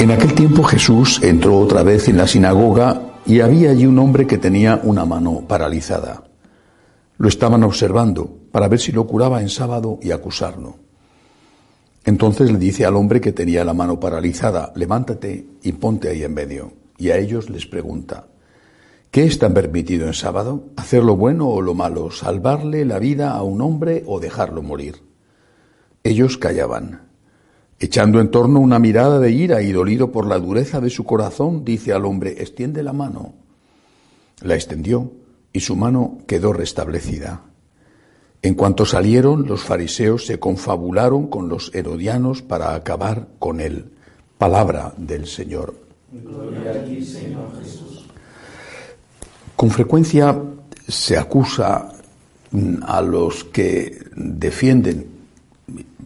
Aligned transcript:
En 0.00 0.10
aquel 0.10 0.32
tiempo 0.32 0.62
Jesús 0.62 1.20
entró 1.22 1.58
otra 1.58 1.82
vez 1.82 2.08
en 2.08 2.16
la 2.16 2.26
sinagoga 2.26 3.18
y 3.26 3.40
había 3.40 3.70
allí 3.70 3.84
un 3.84 3.98
hombre 3.98 4.26
que 4.26 4.38
tenía 4.38 4.80
una 4.82 5.04
mano 5.04 5.44
paralizada. 5.46 6.24
Lo 7.18 7.28
estaban 7.28 7.62
observando 7.64 8.34
para 8.50 8.66
ver 8.66 8.80
si 8.80 8.92
lo 8.92 9.06
curaba 9.06 9.42
en 9.42 9.50
sábado 9.50 9.98
y 10.00 10.12
acusarlo. 10.12 10.76
Entonces 12.06 12.50
le 12.50 12.58
dice 12.58 12.86
al 12.86 12.96
hombre 12.96 13.20
que 13.20 13.32
tenía 13.32 13.62
la 13.62 13.74
mano 13.74 14.00
paralizada, 14.00 14.72
levántate 14.74 15.46
y 15.62 15.72
ponte 15.72 16.08
ahí 16.08 16.24
en 16.24 16.32
medio. 16.32 16.72
Y 16.96 17.10
a 17.10 17.18
ellos 17.18 17.50
les 17.50 17.66
pregunta, 17.66 18.24
¿qué 19.10 19.24
está 19.24 19.52
permitido 19.52 20.06
en 20.06 20.14
sábado? 20.14 20.64
¿Hacer 20.76 21.04
lo 21.04 21.14
bueno 21.14 21.46
o 21.50 21.60
lo 21.60 21.74
malo? 21.74 22.10
¿Salvarle 22.10 22.86
la 22.86 22.98
vida 22.98 23.32
a 23.32 23.42
un 23.42 23.60
hombre 23.60 24.02
o 24.06 24.18
dejarlo 24.18 24.62
morir? 24.62 25.02
Ellos 26.02 26.38
callaban. 26.38 27.09
Echando 27.82 28.20
en 28.20 28.30
torno 28.30 28.60
una 28.60 28.78
mirada 28.78 29.18
de 29.18 29.32
ira 29.32 29.62
y 29.62 29.72
dolido 29.72 30.12
por 30.12 30.26
la 30.26 30.38
dureza 30.38 30.80
de 30.80 30.90
su 30.90 31.04
corazón, 31.04 31.64
dice 31.64 31.94
al 31.94 32.04
hombre, 32.04 32.42
extiende 32.42 32.82
la 32.82 32.92
mano. 32.92 33.32
La 34.42 34.54
extendió 34.54 35.10
y 35.50 35.60
su 35.60 35.76
mano 35.76 36.18
quedó 36.26 36.52
restablecida. 36.52 37.40
En 38.42 38.54
cuanto 38.54 38.84
salieron, 38.84 39.46
los 39.46 39.62
fariseos 39.62 40.26
se 40.26 40.38
confabularon 40.38 41.28
con 41.28 41.48
los 41.48 41.74
herodianos 41.74 42.42
para 42.42 42.74
acabar 42.74 43.28
con 43.38 43.60
él. 43.60 43.86
Palabra 44.36 44.92
del 44.98 45.26
Señor. 45.26 45.74
Con 49.56 49.70
frecuencia 49.70 50.38
se 50.86 51.16
acusa 51.16 51.92
a 52.82 53.00
los 53.00 53.44
que 53.44 54.04
defienden, 54.16 55.06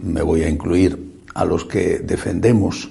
me 0.00 0.22
voy 0.22 0.42
a 0.42 0.48
incluir, 0.48 1.05
a 1.36 1.44
los 1.44 1.64
que 1.64 1.98
defendemos 1.98 2.90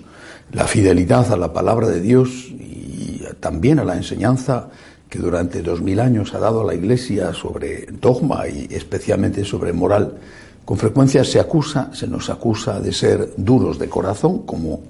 la 0.52 0.66
fidelidad 0.68 1.32
a 1.32 1.38
la 1.38 1.52
palabra 1.52 1.88
de 1.88 2.00
Dios 2.00 2.30
y 2.52 3.22
también 3.40 3.80
a 3.80 3.84
la 3.84 3.96
enseñanza 3.96 4.70
que 5.10 5.20
durante 5.20 5.62
dos 5.62 5.82
mil 5.82 6.00
años 6.00 6.34
ha 6.34 6.40
dado 6.40 6.62
a 6.62 6.66
la 6.66 6.76
Iglesia 6.76 7.34
sobre 7.34 7.88
dogma 8.00 8.48
y 8.48 8.68
especialmente 8.70 9.44
sobre 9.44 9.74
moral, 9.74 10.18
con 10.64 10.78
frecuencia 10.78 11.24
se 11.24 11.40
acusa, 11.40 11.90
se 11.94 12.08
nos 12.08 12.30
acusa 12.30 12.80
de 12.80 12.92
ser 12.92 13.34
duros 13.38 13.78
de 13.78 13.88
corazón, 13.88 14.40
como, 14.46 14.82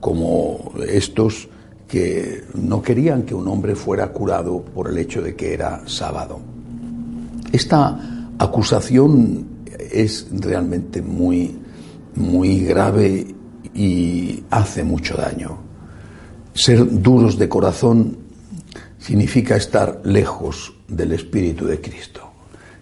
como 0.00 0.72
estos 0.86 1.48
que 1.88 2.44
no 2.54 2.82
querían 2.82 3.22
que 3.22 3.34
un 3.34 3.48
hombre 3.48 3.74
fuera 3.74 4.08
curado 4.12 4.62
por 4.62 4.88
el 4.88 4.98
hecho 4.98 5.22
de 5.22 5.34
que 5.34 5.54
era 5.54 5.82
sábado. 5.86 6.40
Esta 7.52 8.28
acusación 8.38 9.46
es 9.90 10.26
realmente 10.32 11.02
muy 11.02 11.61
muy 12.14 12.60
grave 12.60 13.26
y 13.74 14.42
hace 14.50 14.84
mucho 14.84 15.16
daño. 15.16 15.58
Ser 16.54 17.00
duros 17.00 17.38
de 17.38 17.48
corazón 17.48 18.18
significa 18.98 19.56
estar 19.56 20.00
lejos 20.04 20.74
del 20.88 21.12
Espíritu 21.12 21.66
de 21.66 21.80
Cristo, 21.80 22.20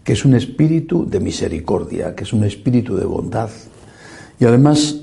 que 0.04 0.12
es 0.12 0.24
un 0.24 0.34
espíritu 0.34 1.08
de 1.08 1.20
misericordia, 1.20 2.14
que 2.14 2.24
es 2.24 2.32
un 2.32 2.44
espíritu 2.44 2.96
de 2.96 3.04
bondad. 3.04 3.50
Y 4.38 4.44
además 4.44 4.96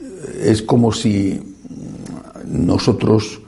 eh, 0.00 0.50
es 0.50 0.62
como 0.62 0.92
si 0.92 1.56
nosotros 2.46 3.40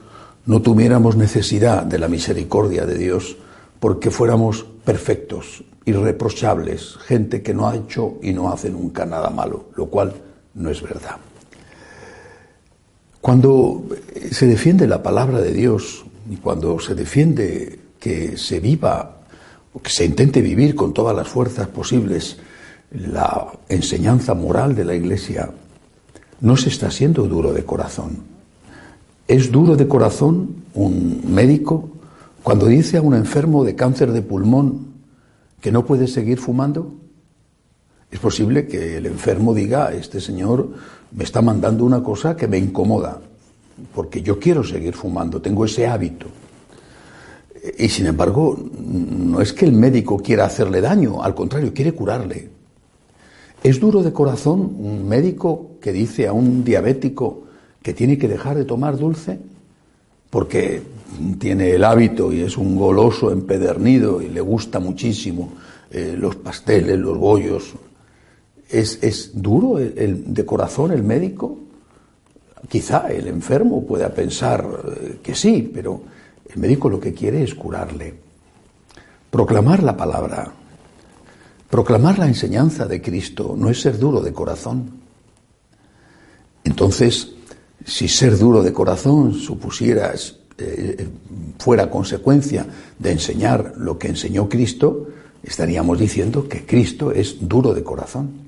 no 0.44 0.62
tuviéramos 0.62 1.16
necesidad 1.16 1.82
de 1.82 1.98
la 1.98 2.08
misericordia 2.08 2.86
de 2.86 2.96
Dios 2.96 3.36
porque 3.80 4.10
fuéramos 4.10 4.64
perfectos, 4.84 5.64
irreprochables, 5.84 6.96
gente 6.96 7.42
que 7.42 7.54
no 7.54 7.68
ha 7.68 7.76
hecho 7.76 8.18
y 8.22 8.32
no 8.32 8.52
hace 8.52 8.70
nunca 8.70 9.04
nada 9.04 9.30
malo, 9.30 9.70
lo 9.74 9.86
cual 9.86 10.14
no 10.56 10.70
es 10.70 10.82
verdad. 10.82 11.16
Cuando 13.20 13.84
se 14.30 14.46
defiende 14.46 14.86
la 14.86 15.02
palabra 15.02 15.40
de 15.40 15.52
Dios 15.52 16.04
y 16.30 16.36
cuando 16.36 16.78
se 16.80 16.94
defiende 16.94 17.78
que 18.00 18.36
se 18.36 18.60
viva 18.60 19.20
o 19.72 19.80
que 19.80 19.90
se 19.90 20.04
intente 20.04 20.40
vivir 20.40 20.74
con 20.74 20.92
todas 20.92 21.14
las 21.14 21.28
fuerzas 21.28 21.68
posibles 21.68 22.38
la 22.90 23.52
enseñanza 23.68 24.34
moral 24.34 24.74
de 24.74 24.84
la 24.84 24.94
Iglesia, 24.94 25.50
no 26.40 26.56
se 26.56 26.68
está 26.68 26.90
siendo 26.90 27.26
duro 27.26 27.52
de 27.52 27.64
corazón. 27.64 28.18
Es 29.28 29.50
duro 29.50 29.76
de 29.76 29.88
corazón 29.88 30.64
un 30.74 31.22
médico 31.26 31.90
cuando 32.42 32.66
dice 32.66 32.98
a 32.98 33.02
un 33.02 33.14
enfermo 33.14 33.64
de 33.64 33.74
cáncer 33.74 34.12
de 34.12 34.22
pulmón 34.22 34.86
que 35.60 35.72
no 35.72 35.84
puede 35.84 36.06
seguir 36.06 36.38
fumando. 36.38 36.94
Es 38.10 38.18
posible 38.20 38.66
que 38.66 38.96
el 38.98 39.06
enfermo 39.06 39.54
diga, 39.54 39.92
este 39.92 40.20
señor 40.20 40.68
me 41.12 41.24
está 41.24 41.42
mandando 41.42 41.84
una 41.84 42.02
cosa 42.02 42.36
que 42.36 42.46
me 42.46 42.58
incomoda, 42.58 43.20
porque 43.94 44.22
yo 44.22 44.38
quiero 44.38 44.62
seguir 44.64 44.94
fumando, 44.94 45.40
tengo 45.40 45.64
ese 45.64 45.86
hábito. 45.86 46.26
Y 47.78 47.88
sin 47.88 48.06
embargo, 48.06 48.56
no 48.78 49.40
es 49.40 49.52
que 49.52 49.64
el 49.64 49.72
médico 49.72 50.18
quiera 50.18 50.44
hacerle 50.44 50.80
daño, 50.80 51.22
al 51.22 51.34
contrario, 51.34 51.72
quiere 51.74 51.92
curarle. 51.92 52.48
Es 53.62 53.80
duro 53.80 54.02
de 54.02 54.12
corazón 54.12 54.60
un 54.78 55.08
médico 55.08 55.72
que 55.80 55.92
dice 55.92 56.28
a 56.28 56.32
un 56.32 56.62
diabético 56.62 57.42
que 57.82 57.94
tiene 57.94 58.18
que 58.18 58.28
dejar 58.28 58.56
de 58.56 58.64
tomar 58.64 58.96
dulce 58.96 59.38
porque 60.30 60.82
tiene 61.38 61.70
el 61.70 61.84
hábito 61.84 62.32
y 62.32 62.40
es 62.40 62.56
un 62.58 62.76
goloso 62.76 63.30
empedernido 63.30 64.20
y 64.20 64.28
le 64.28 64.40
gusta 64.40 64.78
muchísimo 64.78 65.52
eh, 65.90 66.14
los 66.18 66.36
pasteles, 66.36 66.98
los 66.98 67.16
bollos, 67.16 67.74
¿Es, 68.68 69.30
duro 69.34 69.76
de 69.76 70.44
corazón 70.44 70.92
el 70.92 71.02
médico? 71.02 71.58
Quizá 72.68 73.08
el 73.08 73.28
enfermo 73.28 73.86
pueda 73.86 74.12
pensar 74.12 74.66
eh, 74.66 75.18
que 75.22 75.34
sí, 75.34 75.70
pero 75.72 76.02
el 76.48 76.60
médico 76.60 76.88
lo 76.88 76.98
que 76.98 77.14
quiere 77.14 77.42
es 77.42 77.54
curarle. 77.54 78.14
Proclamar 79.30 79.82
la 79.82 79.96
palabra, 79.96 80.52
proclamar 81.70 82.18
la 82.18 82.26
enseñanza 82.26 82.86
de 82.86 83.00
Cristo 83.00 83.54
no 83.56 83.70
es 83.70 83.80
ser 83.80 83.98
duro 83.98 84.20
de 84.20 84.32
corazón. 84.32 84.90
Entonces, 86.64 87.34
si 87.84 88.08
ser 88.08 88.36
duro 88.36 88.62
de 88.64 88.72
corazón 88.72 89.34
supusiera, 89.34 90.12
eh, 90.58 91.08
fuera 91.58 91.88
consecuencia 91.88 92.66
de 92.98 93.12
enseñar 93.12 93.74
lo 93.76 93.96
que 93.96 94.08
enseñó 94.08 94.48
Cristo, 94.48 95.08
estaríamos 95.44 95.98
diciendo 96.00 96.48
que 96.48 96.66
Cristo 96.66 97.12
es 97.12 97.36
duro 97.40 97.74
de 97.74 97.84
corazón. 97.84 98.45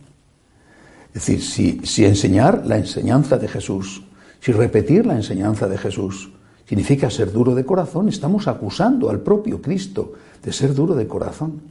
Es 1.14 1.26
decir, 1.26 1.80
si, 1.84 2.04
enseñar 2.04 2.66
la 2.66 2.76
enseñanza 2.76 3.38
de 3.38 3.48
Jesús, 3.48 4.02
si 4.40 4.52
repetir 4.52 5.06
la 5.06 5.16
enseñanza 5.16 5.66
de 5.66 5.78
Jesús 5.78 6.30
significa 6.66 7.10
ser 7.10 7.32
duro 7.32 7.54
de 7.54 7.64
corazón, 7.64 8.08
estamos 8.08 8.46
acusando 8.46 9.08
al 9.08 9.20
propio 9.20 9.62
Cristo 9.62 10.12
de 10.42 10.52
ser 10.52 10.74
duro 10.74 10.94
de 10.94 11.08
corazón. 11.08 11.62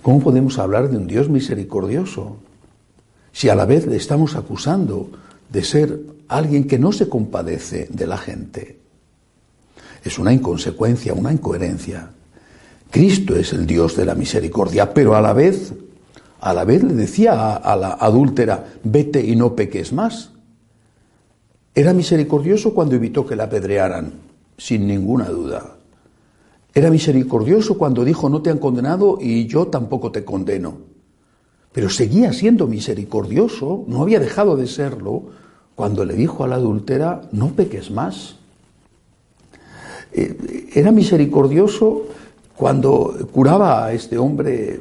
¿Cómo 0.00 0.20
podemos 0.20 0.58
hablar 0.58 0.88
de 0.90 0.96
un 0.96 1.06
Dios 1.06 1.28
misericordioso 1.28 2.38
si 3.30 3.48
a 3.48 3.54
la 3.54 3.66
vez 3.66 3.86
le 3.86 3.96
estamos 3.96 4.34
acusando 4.34 5.10
de 5.50 5.62
ser 5.62 6.00
alguien 6.28 6.66
que 6.66 6.78
no 6.78 6.92
se 6.92 7.08
compadece 7.08 7.88
de 7.90 8.06
la 8.06 8.16
gente? 8.16 8.78
Es 10.02 10.18
una 10.18 10.32
inconsecuencia, 10.32 11.14
una 11.14 11.32
incoherencia. 11.32 12.10
Cristo 12.90 13.36
es 13.36 13.52
el 13.52 13.66
Dios 13.66 13.96
de 13.96 14.06
la 14.06 14.14
misericordia, 14.14 14.92
pero 14.92 15.14
a 15.14 15.20
la 15.20 15.32
vez 15.32 15.72
a 16.42 16.52
la 16.52 16.64
vez 16.64 16.82
le 16.82 16.94
decía 16.94 17.54
a, 17.54 17.76
la 17.76 17.92
adúltera, 17.92 18.66
vete 18.82 19.24
y 19.24 19.36
no 19.36 19.54
peques 19.54 19.92
más. 19.92 20.32
Era 21.72 21.92
misericordioso 21.92 22.74
cuando 22.74 22.96
evitó 22.96 23.24
que 23.24 23.36
la 23.36 23.44
apedrearan, 23.44 24.12
sin 24.58 24.88
ninguna 24.88 25.28
duda. 25.28 25.76
Era 26.74 26.90
misericordioso 26.90 27.78
cuando 27.78 28.04
dijo, 28.04 28.28
no 28.28 28.42
te 28.42 28.50
han 28.50 28.58
condenado 28.58 29.18
y 29.20 29.46
yo 29.46 29.68
tampoco 29.68 30.10
te 30.10 30.24
condeno. 30.24 30.78
Pero 31.70 31.88
seguía 31.88 32.32
siendo 32.32 32.66
misericordioso, 32.66 33.84
no 33.86 34.02
había 34.02 34.18
dejado 34.18 34.56
de 34.56 34.66
serlo, 34.66 35.22
cuando 35.76 36.04
le 36.04 36.14
dijo 36.14 36.42
a 36.42 36.48
la 36.48 36.56
adúltera, 36.56 37.22
no 37.30 37.50
peques 37.50 37.92
más. 37.92 38.34
Eh, 40.12 40.70
era 40.74 40.90
misericordioso 40.90 42.02
cuando 42.56 43.28
curaba 43.30 43.86
a 43.86 43.92
este 43.92 44.18
hombre 44.18 44.80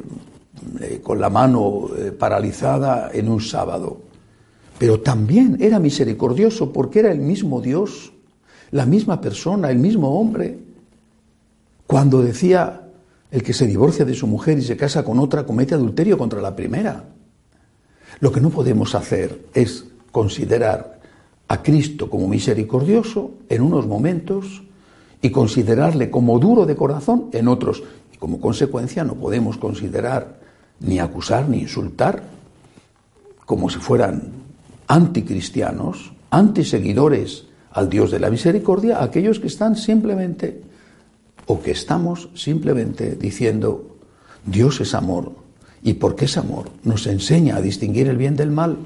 eh, 0.80 1.02
con 1.04 1.20
la 1.20 1.30
mano 1.30 1.90
eh, 1.98 2.12
paralizada 2.12 3.12
en 3.14 3.30
un 3.30 3.42
sábado. 3.42 4.02
Pero 4.78 5.00
también 5.02 5.58
era 5.60 5.80
misericordioso 5.80 6.72
porque 6.72 7.00
era 7.00 7.12
el 7.12 7.20
mismo 7.20 7.62
Dios, 7.62 8.14
la 8.72 8.86
misma 8.86 9.22
persona, 9.22 9.70
el 9.70 9.80
mismo 9.80 10.20
hombre. 10.20 10.58
Cuando 11.86 12.22
decía, 12.22 12.82
el 13.32 13.44
que 13.44 13.54
se 13.54 13.66
divorcia 13.66 14.06
de 14.06 14.14
su 14.14 14.28
mujer 14.28 14.60
y 14.60 14.62
se 14.62 14.76
casa 14.76 15.04
con 15.04 15.18
otra 15.20 15.46
comete 15.46 15.74
adulterio 15.74 16.18
contra 16.18 16.42
la 16.42 16.56
primera. 16.56 17.06
Lo 18.20 18.32
que 18.32 18.42
no 18.42 18.50
podemos 18.50 18.94
hacer 18.94 19.46
es 19.54 19.86
considerar 20.12 21.00
a 21.48 21.64
Cristo 21.64 22.10
como 22.10 22.28
misericordioso 22.28 23.32
en 23.50 23.62
unos 23.62 23.88
momentos 23.88 24.64
y 25.22 25.30
considerarle 25.30 26.10
como 26.10 26.40
duro 26.40 26.66
de 26.66 26.76
corazón 26.76 27.30
en 27.32 27.48
otros. 27.48 27.84
Y 28.14 28.18
como 28.18 28.42
consecuencia 28.42 29.04
no 29.04 29.16
podemos 29.16 29.58
considerar 29.58 30.41
ni 30.82 31.00
acusar 31.00 31.48
ni 31.48 31.60
insultar, 31.60 32.24
como 33.46 33.70
si 33.70 33.80
fueran 33.80 34.22
anticristianos, 34.88 36.14
antiseguidores 36.30 37.46
al 37.72 37.90
Dios 37.90 38.12
de 38.12 38.20
la 38.20 38.30
misericordia 38.30 39.02
aquellos 39.02 39.40
que 39.40 39.48
están 39.48 39.76
simplemente 39.76 40.62
o 41.46 41.62
que 41.62 41.72
estamos 41.72 42.30
simplemente 42.36 43.16
diciendo 43.16 43.98
Dios 44.46 44.82
es 44.82 44.94
amor 44.94 45.34
y 45.84 45.94
porque 45.94 46.26
es 46.26 46.38
amor 46.38 46.70
nos 46.84 47.08
enseña 47.08 47.56
a 47.56 47.62
distinguir 47.62 48.08
el 48.08 48.18
bien 48.18 48.36
del 48.36 48.52
mal. 48.52 48.78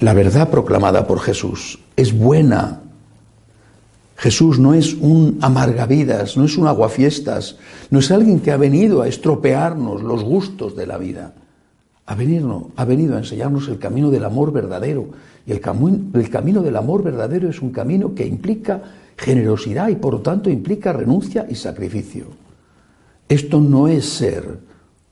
La 0.00 0.14
verdad 0.14 0.48
proclamada 0.50 1.06
por 1.06 1.20
Jesús 1.20 1.78
es 1.96 2.16
buena. 2.16 2.80
Jesús 4.20 4.58
no 4.58 4.74
es 4.74 4.92
un 4.92 5.38
amargavidas, 5.40 6.36
no 6.36 6.44
es 6.44 6.58
un 6.58 6.66
aguafiestas, 6.66 7.56
no 7.88 8.00
es 8.00 8.10
alguien 8.10 8.40
que 8.40 8.52
ha 8.52 8.58
venido 8.58 9.00
a 9.00 9.08
estropearnos 9.08 10.02
los 10.02 10.22
gustos 10.22 10.76
de 10.76 10.86
la 10.86 10.98
vida. 10.98 11.32
Ha 12.04 12.14
venido, 12.16 12.68
ha 12.76 12.84
venido 12.84 13.16
a 13.16 13.20
enseñarnos 13.20 13.66
el 13.68 13.78
camino 13.78 14.10
del 14.10 14.26
amor 14.26 14.52
verdadero. 14.52 15.08
Y 15.46 15.52
el, 15.52 15.62
el 16.12 16.28
camino 16.28 16.60
del 16.60 16.76
amor 16.76 17.02
verdadero 17.02 17.48
es 17.48 17.62
un 17.62 17.70
camino 17.70 18.14
que 18.14 18.26
implica 18.26 18.82
generosidad 19.16 19.88
y 19.88 19.96
por 19.96 20.12
lo 20.12 20.20
tanto 20.20 20.50
implica 20.50 20.92
renuncia 20.92 21.46
y 21.48 21.54
sacrificio. 21.54 22.26
Esto 23.26 23.58
no 23.58 23.88
es 23.88 24.06
ser 24.06 24.58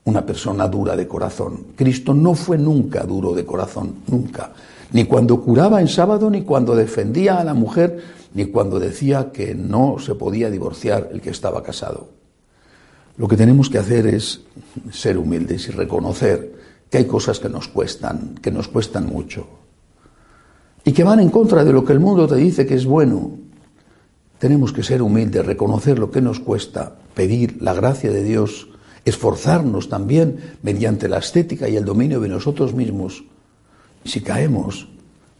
una 0.03 0.23
persona 0.23 0.67
dura 0.67 0.95
de 0.95 1.07
corazón. 1.07 1.65
Cristo 1.75 2.13
no 2.13 2.35
fue 2.35 2.59
nunca 2.59 3.05
duro 3.05 3.33
de 3.33 3.43
corazón, 3.43 3.95
nunca 4.05 4.51
ni 4.91 5.05
cuando 5.05 5.41
curaba 5.41 5.81
en 5.81 5.87
sábado, 5.87 6.29
ni 6.29 6.41
cuando 6.43 6.75
defendía 6.75 7.39
a 7.39 7.43
la 7.43 7.53
mujer, 7.53 8.01
ni 8.33 8.45
cuando 8.45 8.79
decía 8.79 9.31
que 9.31 9.55
no 9.55 9.97
se 9.99 10.15
podía 10.15 10.49
divorciar 10.49 11.09
el 11.11 11.21
que 11.21 11.29
estaba 11.29 11.63
casado. 11.63 12.09
Lo 13.17 13.27
que 13.27 13.37
tenemos 13.37 13.69
que 13.69 13.79
hacer 13.79 14.07
es 14.07 14.41
ser 14.91 15.17
humildes 15.17 15.67
y 15.67 15.71
reconocer 15.71 16.53
que 16.89 16.99
hay 16.99 17.05
cosas 17.05 17.39
que 17.39 17.49
nos 17.49 17.67
cuestan, 17.67 18.35
que 18.41 18.51
nos 18.51 18.67
cuestan 18.67 19.07
mucho, 19.07 19.47
y 20.85 20.93
que 20.93 21.03
van 21.03 21.19
en 21.19 21.29
contra 21.29 21.63
de 21.63 21.73
lo 21.73 21.83
que 21.83 21.93
el 21.93 21.99
mundo 21.99 22.27
te 22.27 22.35
dice 22.35 22.65
que 22.65 22.75
es 22.75 22.85
bueno. 22.85 23.31
Tenemos 24.39 24.71
que 24.71 24.83
ser 24.83 25.01
humildes, 25.01 25.45
reconocer 25.45 25.99
lo 25.99 26.11
que 26.11 26.21
nos 26.21 26.39
cuesta, 26.39 26.95
pedir 27.13 27.61
la 27.61 27.73
gracia 27.73 28.11
de 28.11 28.23
Dios, 28.23 28.69
esforzarnos 29.03 29.89
también 29.89 30.55
mediante 30.63 31.09
la 31.09 31.17
estética 31.17 31.67
y 31.67 31.75
el 31.75 31.83
dominio 31.83 32.21
de 32.21 32.29
nosotros 32.29 32.73
mismos 32.73 33.23
si 34.05 34.21
caemos, 34.21 34.87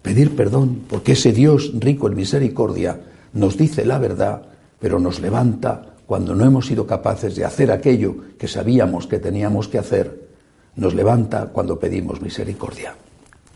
pedir 0.01 0.35
perdón, 0.35 0.83
porque 0.89 1.13
ese 1.13 1.31
Dios 1.31 1.71
rico 1.77 2.07
en 2.07 2.15
misericordia 2.15 2.99
nos 3.33 3.57
dice 3.57 3.85
la 3.85 3.97
verdad, 3.99 4.41
pero 4.79 4.99
nos 4.99 5.19
levanta 5.19 5.93
cuando 6.05 6.33
no 6.33 6.45
hemos 6.45 6.65
sido 6.65 6.87
capaces 6.87 7.35
de 7.35 7.45
hacer 7.45 7.71
aquello 7.71 8.15
que 8.37 8.47
sabíamos 8.47 9.05
que 9.05 9.19
teníamos 9.19 9.67
que 9.67 9.77
hacer, 9.77 10.27
nos 10.75 10.95
levanta 10.95 11.47
cuando 11.47 11.79
pedimos 11.79 12.21
misericordia. 12.21 12.95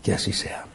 Que 0.03 0.13
así 0.13 0.33
sea. 0.33 0.65